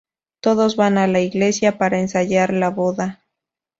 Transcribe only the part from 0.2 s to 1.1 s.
Todos van a